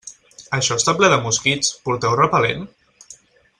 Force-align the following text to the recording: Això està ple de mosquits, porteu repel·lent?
Això 0.57 0.77
està 0.81 0.95
ple 1.01 1.09
de 1.13 1.19
mosquits, 1.27 1.71
porteu 1.89 2.19
repel·lent? 2.23 2.67